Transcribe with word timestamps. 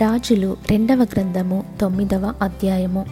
రాజులు 0.00 0.56
రెండవ 0.70 1.02
గ్రంథము 1.02 1.64
తొమ్మిదవ 1.80 2.34
అధ్యాయము. 2.42 3.06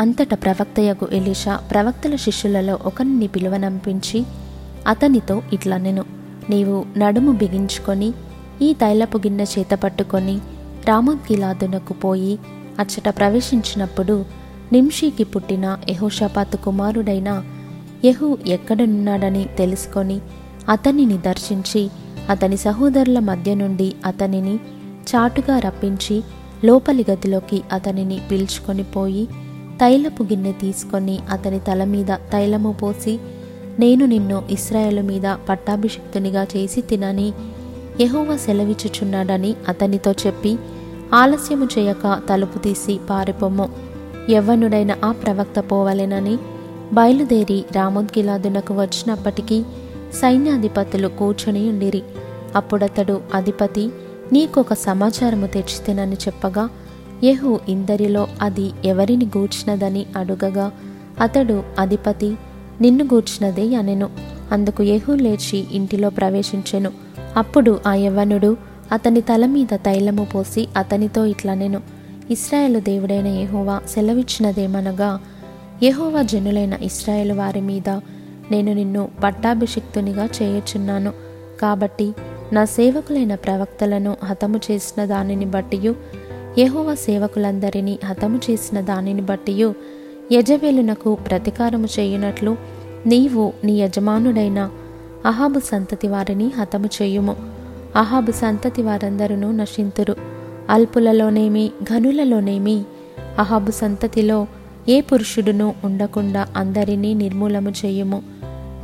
అంతట 0.00 0.34
ప్రవక్తయగు 0.34 1.08
ఎలీషా 1.12 1.56
ప్రవక్తల 1.70 2.16
శిష్యులలో 2.16 2.78
ఒకరిని 2.84 3.26
పిలువనంపించి 3.26 4.24
అతనితో 4.86 5.42
ఇట్లా 5.52 5.76
నేను 5.76 6.04
నీవు 6.50 6.84
నడుము 6.96 7.32
బిగించుకొని 7.32 8.12
ఈ 8.62 8.72
తైలపు 8.72 9.16
గిన్నె 9.18 9.44
చేత 9.44 9.74
పట్టుకొని 9.74 10.38
రామోద్గిలాదునకు 10.88 11.92
పోయి 11.92 12.38
అచ్చట 12.78 13.08
ప్రవేశించినప్పుడు 13.16 14.24
నింషీకి 14.72 15.24
పుట్టిన 15.24 15.78
యహోషపాత్ 15.88 16.56
కుమారుడైన 16.56 17.42
యహు 18.04 18.38
ఎక్కడనున్నాడని 18.46 19.46
తెలుసుకొని 19.58 20.20
అతనిని 20.68 21.18
దర్శించి 21.18 21.90
అతని 22.30 22.56
సహోదరుల 22.56 23.18
మధ్య 23.18 23.54
నుండి 23.54 23.94
అతనిని 24.04 24.60
చాటుగా 25.08 25.58
రప్పించి 25.58 26.16
లోపలి 26.64 27.04
గదిలోకి 27.10 27.62
అతనిని 27.72 28.20
పిలుచుకొని 28.30 28.82
పోయి 28.82 29.24
తైలపు 29.80 30.22
గిన్నె 30.22 30.52
తీసుకొని 30.52 31.18
అతని 31.30 31.60
తల 31.60 31.84
మీద 31.84 32.12
తైలము 32.32 32.72
పోసి 32.72 33.14
నేను 33.80 34.04
నిన్ను 34.06 34.42
ఇస్రాయేలు 34.50 35.02
మీద 35.02 35.36
పట్టాభిషిక్తునిగా 35.48 36.46
చేసి 36.56 36.80
తినని 36.80 37.28
యహోవ 38.00 38.36
సెలవిచ్చుచున్నాడని 38.36 39.54
అతనితో 39.68 40.12
చెప్పి 40.26 40.52
ఆలస్యము 41.14 41.68
చేయక 41.78 42.20
తలుపు 42.28 42.58
తీసి 42.58 43.00
పారిపోము 43.10 43.66
యవ్వనుడైన 44.30 44.96
ఆ 45.04 45.12
ప్రవక్త 45.12 45.60
పోవలెనని 45.72 46.34
బయలుదేరి 46.92 47.64
రామోద్గిలాదునకు 47.76 48.74
వచ్చినప్పటికీ 48.74 49.58
సైన్యాధిపతులు 50.14 51.08
కూర్చొని 51.08 51.68
ఉండిరి. 51.68 52.02
అప్పుడతడు 52.56 53.20
అధిపతి 53.34 53.84
నీకొక 54.32 54.74
సమాచారము 54.74 55.46
తెచ్చితేనని 55.46 56.14
చెప్పగా 56.14 56.68
యహు 57.24 57.60
ఇందరిలో 57.68 58.28
అది 58.42 58.70
ఎవరిని 58.84 59.24
గూర్చినదని 59.24 60.06
అడుగగా 60.16 60.72
అతడు 61.20 61.62
అధిపతి 61.78 62.36
నిన్ను 62.80 63.04
గూర్చినదే 63.04 63.76
అనెను. 63.76 64.10
అందుకు 64.52 64.82
యహు 64.82 65.12
లేచి 65.12 65.64
ఇంటిలో 65.72 66.10
ప్రవేశించెను. 66.10 66.90
అప్పుడు 67.36 67.80
ఆ 67.86 67.94
యవ్వనుడు 67.94 68.56
అతని 68.92 69.20
తల 69.20 69.46
మీద 69.46 69.74
తైలము 69.74 70.24
పోసి 70.24 70.68
అతనితో 70.76 71.26
ఇట్లనెను 71.26 71.80
ఇస్రాయేలు 72.30 72.80
దేవుడైన 72.80 73.26
యహోవా 73.26 73.80
సెలవిచ్చినదేమనగా 73.88 75.20
యహోవా 75.82 76.22
జనులైన 76.22 76.78
ఇస్రాయేల్ 76.82 77.32
వారి 77.32 77.60
మీద 77.60 77.88
నేను 78.50 78.72
నిన్ను 78.72 79.08
పట్టాభిషిక్తునిగా 79.24 80.28
చేయుచున్నాను. 80.42 81.12
కాబట్టి 81.62 82.12
నా 82.52 82.64
సేవకులైన 82.64 83.34
ప్రవక్తలను 83.34 84.16
హతము 84.24 84.60
చేసిన 84.70 85.04
దానిని 85.04 85.44
బట్టియు 85.44 85.94
యహోవ 86.58 86.94
సేవకులందరినీ 86.94 87.98
హతము 88.04 88.40
చేసిన 88.50 88.80
దానిని 88.80 89.22
బట్టియు 89.22 89.74
యజవేలునకు 90.32 91.14
ప్రతీకారము 91.14 91.88
చేయునట్లు 91.98 92.56
నీవు 93.06 93.52
నీ 93.64 93.72
యజమానుడైన 93.72 94.70
అహాబు 95.26 95.60
సంతతి 95.60 96.08
వారిని 96.08 96.50
హతము 96.58 96.88
చేయుము. 97.02 97.36
అహాబు 97.96 98.32
సంతతి 98.32 98.82
వారందరూ 98.82 99.36
నశింతురు. 99.36 100.16
అల్పులలోనేమి 100.70 101.70
ఘనులలోనేమి 101.82 102.84
అహాబు 103.38 103.70
సంతతిలో 103.70 104.46
ఏ 104.88 105.00
పురుషుడును 105.00 105.74
ఉండకుండా 105.84 106.46
అందరినీ 106.56 107.14
నిర్మూలము 107.14 107.70
చేయుము. 107.70 108.22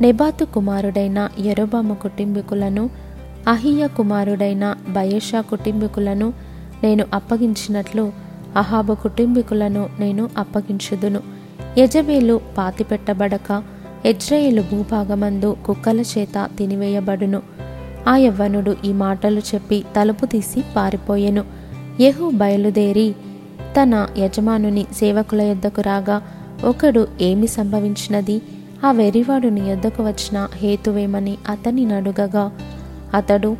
నెబాతు 0.01 0.45
కుమారుడైన 0.45 1.29
ఎరోబామ 1.39 1.93
కుటుంబీకులను 1.93 2.89
అహియ 3.47 3.87
కుమారుడైన 3.87 4.75
బయేషా 4.89 5.41
కుటుంబీకులను 5.41 6.33
నేను 6.83 7.05
అప్పగించినట్లు 7.13 8.11
అహాబు 8.57 8.93
కుటుంబీకులను 8.93 9.89
నేను 9.99 10.29
అప్పగించుదును. 10.37 11.19
యజబేలు 11.77 12.41
పాతిపెట్టబడక 12.57 13.63
ఎజ్రయేలు 14.05 14.61
భూభాగమందు 14.61 15.57
కుక్కల 15.65 16.01
చేత 16.01 16.49
తినివేయబడును. 16.57 17.41
ఆ 18.07 18.17
యవ్వనుడు 18.17 18.75
ఈ 18.85 18.93
మాటలు 18.93 19.39
చెప్పి 19.39 19.83
తలుపు 19.95 20.25
తీసి 20.25 20.63
పారిపోయెను. 20.75 21.43
యహు 22.01 22.29
బయలుదేరి 22.29 23.15
తన 23.81 24.07
యజమానుని 24.17 24.85
సేవకుల 24.93 25.41
యొద్దకు 25.41 25.81
రాగా 25.81 26.21
ఒకడు 26.65 27.07
ఏమి 27.21 27.47
సంభవించినది? 27.47 28.41
ఆ 28.85 28.91
వెరివాడు 28.91 29.47
నీ 29.47 29.69
యొద్దకు 29.69 30.03
వచ్చిన 30.03 30.47
హేతువేమని 30.55 31.37
అతని 31.49 31.85
నడుగగా 31.85 32.51
అతడు 33.15 33.55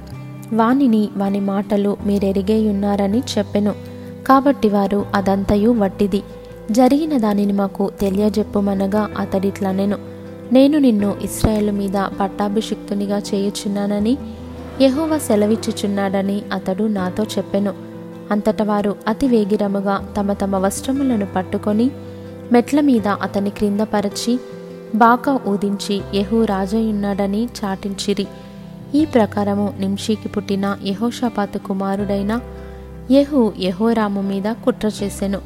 వానిని 0.54 1.10
వాని 1.18 1.40
మాటలు 1.40 1.98
మీరెరిగేయున్నారని 2.06 3.20
చెప్పెను. 3.38 3.74
కాబట్టి 4.28 4.70
వారు 4.70 5.06
అదంతయు 5.16 5.72
వట్టిది. 5.72 6.24
జరిగిన 6.72 7.18
దానిని 7.18 7.54
మాకు 7.54 7.92
తెలియజెప్పుమనగా 8.02 9.10
అతడిట్లనెను. 9.18 9.98
నేను 10.54 10.78
నిన్ను 10.78 11.16
ఇస్రాయేల్ 11.22 11.72
మీద 11.72 11.98
పట్టాభిషిక్తునిగా 12.20 13.18
చేయుచున్నానని 13.18 14.18
యహోవ 14.82 15.18
సెలవిచ్చుచున్నాడని 15.18 16.42
అతడు 16.54 16.84
నాతో 16.84 17.24
చెప్పెను. 17.24 17.74
అంతట 18.32 18.62
వారు 18.62 18.96
అతి 19.08 19.28
వేగిరముగా 19.28 20.10
తమ 20.18 20.34
తమ 20.34 20.56
వస్త్రములను 20.56 21.28
పట్టుకొని 21.36 21.92
మెట్ల 22.52 22.82
మీద 22.82 23.08
అతని 23.08 23.50
క్రిందపరచి 23.50 24.40
బాకా 24.96 25.40
ఊదించి 25.48 26.02
యహూ 26.16 26.46
రాజయున్నాడని 26.46 27.46
చాటించిరి. 27.46 28.28
ఈ 28.96 29.06
ప్రకారము 29.06 29.74
నింషీకి 29.80 30.30
పుట్టిన 30.30 30.78
యహోషపాతు 30.86 31.58
కుమారుడైన 31.58 32.40
యహు 33.12 33.54
యహోరాము 33.60 34.22
మీద 34.22 34.48
కుట్ర 34.66 34.92
చేసెను. 35.04 35.40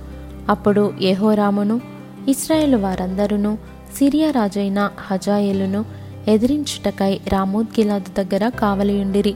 అప్పుడు 0.49 0.93
యహోరామును 1.01 1.81
ఇస్రాయేల్ 2.27 2.75
వారందరూ 2.75 3.55
సిరియా 3.97 4.31
రాజైన 4.31 4.89
హజాయేలును 5.07 5.85
ఎదిరించుటకై 6.27 7.19
రామోద్గిలాదు 7.27 8.23
దగ్గర 8.23 8.49
కావలియుండిరి. 8.49 9.35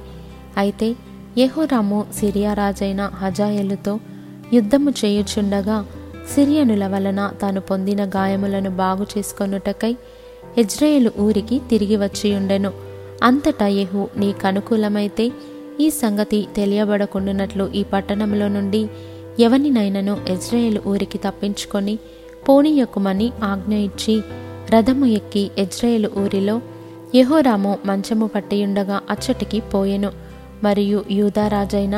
అయితే 0.58 0.96
యహోరాము 1.38 2.06
సిరియా 2.20 2.54
రాజైన 2.54 3.12
హజాయేలుతో 3.16 4.00
యుద్ధము 4.54 4.90
చేయుచుండగా 4.90 5.86
సిరియనుల 6.36 6.88
వలన 6.88 7.32
తాను 7.42 7.62
పొందిన 7.62 8.06
గాయములను 8.06 8.70
బాగు 8.70 9.06
చేసుకొనుటకై 9.18 9.96
ఇజ్రాయేలు 10.58 11.12
ఊరికి 11.20 11.62
తిరిగి 11.70 11.96
వచ్చియుండెను. 11.96 12.93
అంతటా 13.24 13.68
యెహు 13.68 14.08
నీకు 14.18 14.48
అనుకూలమైతే 14.48 15.32
ఈ 15.82 15.90
సంగతి 15.90 16.48
తెలియబడకుండునట్లు 16.56 17.72
ఈ 17.76 17.84
పట్టణంలో 17.84 18.48
నుండి 18.48 18.82
ఎవనినైనను 19.40 20.18
ఇజ్రాయేలు 20.30 20.82
ఊరికి 20.88 21.18
తప్పించుకొని 21.18 22.00
పోనీయకుమని 22.50 23.32
ఆజ్ఞ 23.44 23.74
ఇచ్చి 23.74 24.22
రథము 24.70 25.06
ఎక్కి 25.06 25.52
ఇజ్రాయేలు 25.58 26.10
ఊరిలో 26.18 26.62
యహోరాము 27.16 27.78
మంచము 27.86 28.28
పట్టియుండగా 28.28 29.02
అచ్చటికి 29.10 29.60
పోయెను. 29.60 30.12
మరియు 30.64 31.06
యూదారాజైన 31.12 31.96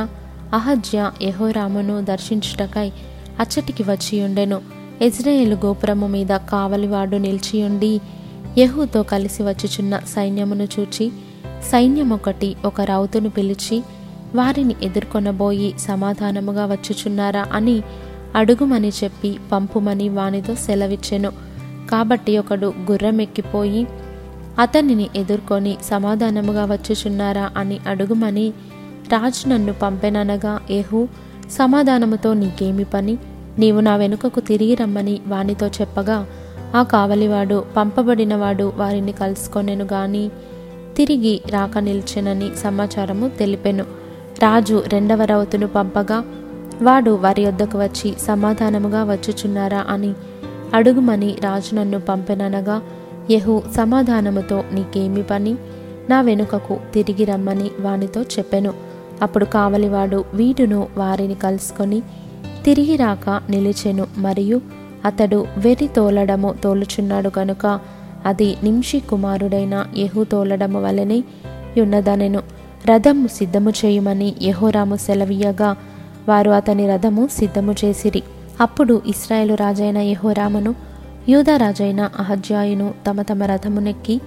అహజ్య 0.54 1.12
యహోరామును 1.22 2.02
దర్శించుటకై 2.02 2.88
అచ్చటికి 3.40 3.84
వచ్చియుండెను 3.84 4.62
ఇజ్రాయేలు 5.02 5.56
గోపురము 5.56 6.08
మీద 6.08 6.28
కావలివాడు 6.52 7.18
నిలిచియుండి 7.18 7.94
యహూతో 8.58 9.04
కలిసి 9.04 9.44
వచ్చుచున్న 9.44 10.00
సైన్యమును 10.00 10.68
చూచి 10.80 11.12
సైన్యమొకటి 11.72 12.56
ఒక 12.66 12.82
రౌతును 12.82 13.30
పిలిచి 13.30 13.84
వారిని 14.36 14.76
ఎదుర్కొనబోయి 14.84 15.74
సమాధానముగా 15.80 16.66
వచ్చుచున్నారా 16.66 17.46
అని 17.52 17.84
అడుగుమని 18.36 18.90
చెప్పి 18.90 19.40
పంపుమని 19.52 20.10
వానితో 20.10 20.56
సెలవిచ్చెను. 20.56 21.32
కాబట్టి 21.92 22.38
ఒకడు 22.38 22.74
గుర్రమెక్కిపోయి 22.92 23.88
అతనిని 24.60 25.10
ఎదుర్కొని 25.16 25.78
సమాధానముగా 25.84 26.66
వచ్చుచున్నారా 26.66 27.52
అని 27.58 27.80
అడుగుమని 27.88 28.50
రాజు 29.14 29.50
నన్ను 29.50 29.74
పంపెననగా 29.74 30.60
ఏహు 30.72 31.08
సమాధానముతో 31.52 32.34
నీకేమి 32.34 32.84
పని? 32.84 33.18
నీవు 33.60 33.80
నా 33.80 33.96
వెనుకకు 33.96 34.40
తిరిగి 34.40 34.76
రమ్మని 34.76 35.20
వానితో 35.28 35.68
చెప్పగా 35.68 36.28
ఆ 36.76 36.84
కావలివాడు 36.84 37.66
పంపబడినవాడు 37.78 38.74
వారిని 38.78 39.12
కలుసుకొనెను 39.12 39.88
గాని 39.94 40.30
తిరిగి 40.98 41.42
రాక 41.50 41.78
నిల్చెనని 41.78 42.50
సమాచారము 42.56 43.28
తెలిపెను. 43.28 43.84
రాజు 44.44 44.84
రెండవ 44.88 45.24
రౌతును 45.24 45.68
పంపగా 45.68 46.24
వాడు 46.82 47.12
వారి 47.12 47.46
వద్దకు 47.46 47.78
వచ్చి 47.78 48.14
సమాధానముగా 48.22 49.04
వచ్చుచున్నారా 49.04 49.86
అని 49.90 50.14
అడుగుమని 50.74 51.36
రాజు 51.44 51.76
నన్ను 51.76 52.00
పంపెననగా 52.00 52.82
యహు 53.32 53.62
సమాధానముతో 53.76 54.64
నీకేమి 54.72 55.24
పని? 55.24 55.56
నా 56.10 56.22
వెనుకకు 56.22 56.78
తిరిగి 56.94 57.26
రమ్మని 57.26 57.72
వానితో 57.80 58.22
చెప్పెను. 58.22 58.74
అప్పుడు 59.22 59.46
కావలివాడు 59.46 60.26
వీడును 60.34 60.88
వారిని 60.98 61.36
కలుసుకొని 61.36 62.02
తిరిగి 62.66 62.96
రాక 62.96 63.42
నిలిచెను. 63.50 64.08
మరియు 64.18 64.62
అతడు 65.06 65.46
వెర్రి 65.58 65.88
తోలడము 65.88 66.56
తోలుచున్నాడు 66.64 67.30
కనుక 67.30 67.80
అది 68.26 68.58
నింషి 68.64 69.00
కుమారుడైన 69.00 69.86
యహు 69.98 70.24
తోలడము 70.24 70.84
వలనే 70.84 71.24
యున్నదనెను 71.78 72.42
రథము 72.88 73.28
సిద్ధము 73.28 73.70
చేయమని 73.70 74.36
యహోరాము 74.42 74.96
సెలవీయగా 74.96 75.76
వారు 76.30 76.52
అతని 76.52 76.88
రథము 76.88 77.28
సిద్ధము 77.28 77.76
చేసిరి. 77.86 78.24
అప్పుడు 78.62 79.02
ఇస్రాయేలు 79.08 79.54
రాజైన 79.54 79.98
యహోరామును 79.98 80.76
యూదరాజైన 81.30 82.10
అహజ్యాయును 82.20 82.94
తమ 83.10 83.22
తమ 83.22 83.44
రథమునెక్కి 83.44 84.22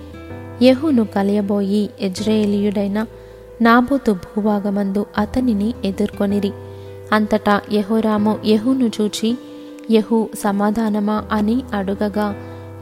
యహును 0.63 1.05
కలియబోయి 1.05 1.91
ఎజ్రేలియుడైన 2.01 3.07
నాబోతు 3.63 4.13
భూభాగమందు 4.13 5.07
అతనిని 5.19 5.75
ఎదుర్కొనిరి. 5.85 6.53
అంతటా 7.13 7.61
యహోరాము 7.73 8.39
యహును 8.47 8.91
చూచి 9.01 9.39
యహు 9.91 10.29
సమాధానమా 10.39 11.25
అని 11.33 11.63
అడుగగా 11.75 12.35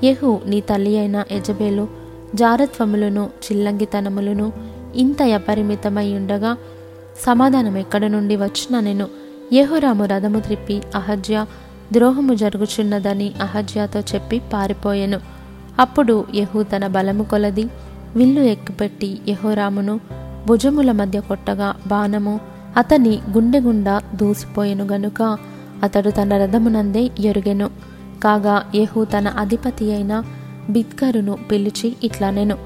యహు 0.05 0.41
నీ 0.47 0.61
తల్లి 0.61 0.99
అయిన 0.99 1.25
యజబేలు 1.33 1.89
జారత్వములను 2.35 3.31
చిల్లంగితనములను 3.45 4.53
ఇంత 4.95 5.23
అపరిమితమై 5.23 6.15
ఉండగా 6.15 6.57
సమాధానం 7.27 7.77
ఎక్కడ 7.77 8.07
నుండి 8.07 8.37
వచ్చిన 8.37 8.81
నేను 8.81 9.09
యహురాము 9.53 10.05
రథము 10.05 10.41
త్రిప్పి 10.41 10.83
అహజ్య 10.95 11.47
ద్రోహము 11.93 12.35
జరుగుచున్నదని 12.35 13.33
అహజ్యాతో 13.41 14.01
చెప్పి 14.01 14.43
పారిపోయెను. 14.53 15.21
అప్పుడు 15.79 16.25
యహు 16.35 16.63
తన 16.63 16.87
బలము 16.87 17.23
కొలది 17.23 17.65
విల్లు 18.17 18.41
ఎక్కుపెట్టి 18.41 19.21
యహోరామును 19.29 20.01
భుజముల 20.47 20.93
మధ్య 20.93 21.21
కొట్టగా 21.21 21.75
బాణము 21.87 22.41
అతని 22.77 23.19
గుండె 23.31 23.61
గుండా 23.61 24.03
దూసిపోయెను 24.15 24.85
గనుక 24.85 25.39
అతడు 25.83 26.11
తన 26.11 26.37
రథమునందే 26.37 27.11
ఎరుగెను. 27.21 27.71
కాగా 28.25 28.63
యహు 28.75 29.05
తన 29.05 29.29
అధిపతి 29.29 29.95
అయిన 29.95 30.23
బిద్కరును 30.71 31.39
పిలిచి 31.51 31.97
ఇట్లా 32.05 32.31
నేను 32.31 32.57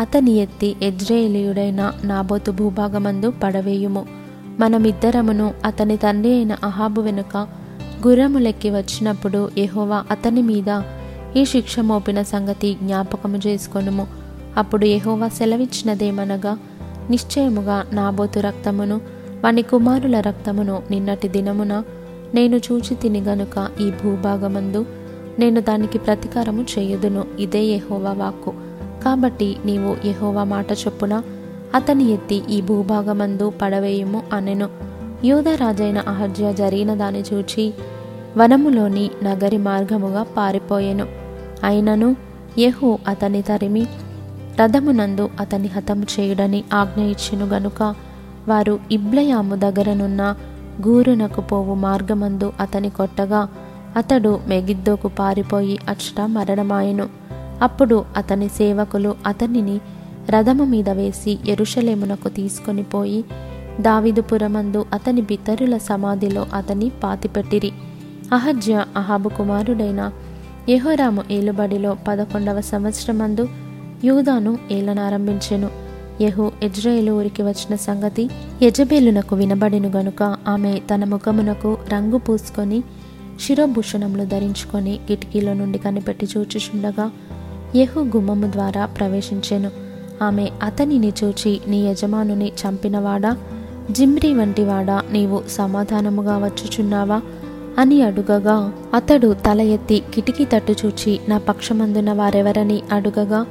అతని 0.00 0.30
ఎత్తి 0.30 0.76
ఎజ్రేలియుడైన 0.82 1.92
నాబోతు 2.04 2.50
భూభాగమందు 2.50 3.32
పడవేయుము. 3.42 4.06
మనమిద్దరమును 4.60 5.54
అతని 5.64 5.96
తండ్రి 5.96 6.32
అయిన 6.32 6.52
అహాబు 6.52 7.00
వెనుక 7.00 7.36
గుర్రములెక్కి 8.06 8.70
వచ్చినప్పుడు 8.70 9.50
యహోవా 9.58 10.04
అతని 10.10 10.42
మీద 10.42 10.82
ఈ 11.36 11.44
శిక్ష 11.44 11.78
మోపిన 11.78 12.22
సంగతి 12.22 12.76
జ్ఞాపకము 12.82 13.38
చేసుకొనుము. 13.46 14.06
అప్పుడు 14.56 14.84
యహోవా 14.84 15.28
సెలవిచ్చినదేమనగా 15.28 16.58
నిశ్చయముగా 17.10 17.84
నాబోతు 17.92 18.40
రక్తమును 18.40 19.00
వాని 19.44 19.62
కుమారుల 19.62 20.20
రక్తమును 20.20 20.82
నిన్నటి 20.90 21.28
దినమున 21.28 21.82
నేను 22.34 22.56
చూచి 22.56 22.94
తిని 22.94 23.20
గనుక 23.20 23.70
ఈ 23.80 23.90
భూభాగమందు 23.90 24.86
నేను 25.38 25.60
దానికి 25.60 25.98
ప్రతీకారము 25.98 26.62
చేయుదును 26.62 27.24
ఇదే 27.38 27.62
యహోవా 27.62 28.12
వాక్కు. 28.12 28.52
కాబట్టి 29.04 29.56
నీవు 29.64 30.06
యహోవా 30.06 30.44
మాట 30.44 30.72
చొప్పున 30.72 31.22
అతని 31.74 32.12
ఎత్తి 32.12 32.42
ఈ 32.50 32.60
భూభాగమందు 32.60 33.52
పడవేయుము 33.62 34.22
అనెను. 34.32 34.68
యూద 35.24 35.48
రాజైన 35.48 36.04
జరిగిన 36.58 36.94
దాన్ని 36.94 37.24
చూచి 37.34 37.74
వనములోని 38.36 39.10
నగరి 39.22 39.58
మార్గముగా 39.58 40.22
పారిపోయెను. 40.22 41.06
అయినను 41.64 42.16
యెహూ 42.58 42.98
అతని 43.08 43.42
తరిమి 43.42 43.86
రథమునందు 44.60 45.30
అతని 45.40 45.68
హతము 45.68 46.02
చేయుడని 46.02 46.64
ఆజ్ఞ 46.74 47.02
ఇచ్చెను 47.02 47.46
గనుక 47.46 47.94
వారు 48.48 48.78
ఇబ్లయాము 48.92 49.54
దగ్గరనున్న 49.54 50.36
గూరునకు 50.82 51.40
పోవు 51.40 51.74
మార్గమందు 51.74 52.52
అతని 52.60 52.90
కొట్టగా 52.90 53.48
అతడు 53.96 54.40
మెగిద్దోకు 54.48 55.08
పారిపోయి 55.08 55.78
అచ్చట 55.88 56.20
మరణమాయెను. 56.20 57.08
అప్పుడు 57.62 58.04
అతని 58.16 58.48
సేవకులు 58.48 59.14
అతనిని 59.26 59.80
రథము 60.30 60.64
మీద 60.64 60.90
వేసి 60.90 61.38
ఎరుషలేమునకు 61.46 62.28
తీసుకొని 62.28 62.82
పోయి 62.82 63.24
దావిదుపురమందు 63.80 64.86
అతని 64.92 65.22
పితరుల 65.22 65.76
సమాధిలో 65.76 66.46
అతని 66.54 66.92
పాతిపెట్టిరి. 67.04 67.72
అహజ్య 68.32 68.84
అహాబు 68.96 69.28
కుమారుడైన 69.28 70.12
యహోరాము 70.68 71.22
ఏలుబడిలో 71.30 71.96
పదకొండవ 72.08 72.60
సంవత్సరమందు 72.60 73.48
యూదాను 74.04 74.58
ఏలనారంభించెను. 74.70 75.85
యెహూ 76.20 76.52
ఎజ్రాయేలు 76.62 77.12
ఊరికి 77.12 77.42
వచ్చిన 77.42 77.76
సంగతి 77.76 78.30
యజబేలునకు 78.62 79.36
వినబడిను 79.36 79.88
గనుక 79.88 80.36
ఆమె 80.48 80.80
తన 80.94 81.04
ముఖమునకు 81.04 81.78
రంగు 81.92 82.18
పూసుకొని 82.18 82.82
శిరోభూషణములు 83.40 84.24
ధరించుకొని 84.24 85.00
కిటికీలో 85.08 85.52
నుండి 85.52 85.78
కనిపెట్టి 85.78 86.28
చూచుచుండగా 86.36 87.10
యహు 87.76 88.00
గుమ్మము 88.00 88.50
ద్వారా 88.50 88.86
ప్రవేశించెను. 88.86 89.70
ఆమె 90.22 90.48
అతనిని 90.62 91.12
చూచి 91.24 91.60
నీ 91.68 91.86
యజమానుని 91.86 92.48
చంపినవాడా? 92.48 93.36
జిమ్రీ 93.90 94.34
వంటివాడా? 94.34 95.02
నీవు 95.12 95.42
సమాధానముగా 95.48 96.38
వచ్చుచున్నావా? 96.38 97.22
అని 97.78 98.02
అడుగగా 98.02 98.72
అతడు 98.94 99.36
తల 99.46 99.60
ఎత్తి 99.60 100.02
కిటికీ 100.14 100.44
తట్టు 100.44 100.74
చూచి 100.86 101.20
నా 101.28 101.38
పక్షమందున 101.38 102.12
వారెవరని? 102.12 102.82
అడుగగా 102.92 103.46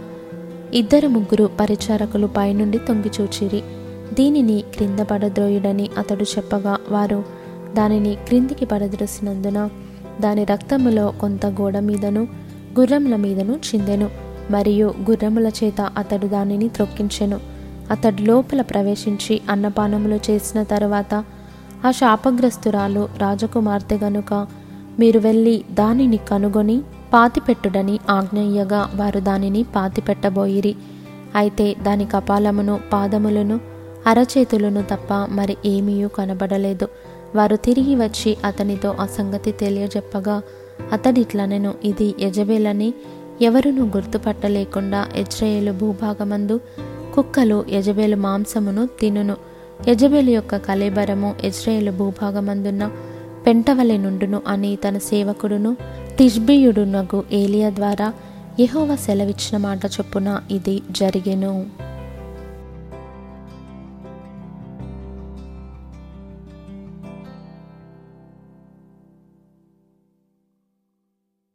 ఇద్దరు 0.76 1.08
ముగ్గురు 1.08 1.50
పరిచారకులు 1.60 2.28
పైనుండి 2.28 2.78
తొంగిచూచిరి. 2.78 3.64
దీనిని 4.14 4.64
క్రింద 4.76 5.00
పడద్రోయుడని 5.00 5.90
అతడు 5.98 6.24
చెప్పగా 6.24 6.78
వారు 6.90 7.24
దానిని 7.74 8.16
క్రిందికి 8.16 8.66
పడద్రోసినందున 8.66 9.70
దాని 10.22 10.44
రక్తములో 10.44 11.14
కొంత 11.22 11.46
గోడ 11.46 11.80
మీదను 11.80 12.28
గుర్రముల 12.80 13.16
మీదను 13.16 13.54
చిందెను. 13.54 14.10
మరియు 14.52 14.94
గుర్రముల 15.10 15.52
చేత 15.64 15.82
అతడు 15.82 16.28
దానిని 16.28 16.70
త్రొక్కించెను. 16.70 17.40
అతడు 17.92 18.22
లోపల 18.22 18.62
ప్రవేశించి 18.62 19.42
అన్నపానములు 19.50 20.20
చేసిన 20.32 20.64
తరువాత 20.64 21.24
ఆ 21.86 21.92
శాపగ్రస్తురాలు 21.92 23.10
రాజకుమార్తె 23.18 23.98
గనుక 23.98 24.48
మీరు 25.00 25.20
వెళ్ళి 25.20 25.64
దానిని 25.72 26.18
కనుగొని 26.18 26.82
పాతిపెట్టుడని 27.16 28.00
ఆజ్ఞయ్యగా 28.10 28.92
వారు 28.96 29.20
దానిని 29.20 29.64
పాతిపెట్టబోయిరి. 29.64 30.76
అయితే 31.36 31.76
దాని 31.84 32.06
కపాలమును 32.06 32.80
పాదములను 32.94 33.60
అరచేతులను 34.08 34.82
తప్ప 34.82 35.14
మరి 35.14 35.58
ఏమీయూ 35.66 36.08
కనబడలేదు. 36.08 36.88
వారు 37.36 37.56
తిరిగి 37.56 37.96
వచ్చి 37.96 38.38
అతనితో 38.46 38.96
ఆ 39.00 39.06
సంగతి 39.06 39.52
తెలియజెప్పగా 39.52 40.42
అతడిట్లనెను 40.92 41.74
ఇది 41.84 42.16
యజబేలని 42.20 42.94
ఎవరును 43.42 43.84
గుర్తుపట్టలేకుండా 43.86 45.06
ఎజ్రయేలు 45.16 45.72
భూభాగమందు 45.72 46.60
కుక్కలు 47.16 47.66
యజబేలు 47.70 48.16
మాంసమును 48.16 48.90
తినును. 49.00 49.36
యజబేలు 49.88 50.30
యొక్క 50.30 50.56
కలేబరము 50.58 51.36
ఇజ్రాయేలు 51.44 51.92
భూభాగమందున్న 51.92 52.92
పెంటవలె 53.48 53.98
నుండును 53.98 54.42
అని 54.48 54.76
తన 54.76 54.98
సేవకుడును 54.98 55.72
తిష్బీయుడునగు 56.18 57.24
ఏలియా 57.32 57.70
ద్వారా 57.70 58.08
యహోవ 58.60 58.96
సెలవిచ్చిన 58.96 59.58
మాట 59.58 59.80
చొప్పున 59.86 60.42
ఇది 60.52 60.82
జరిగెను. 60.92 61.54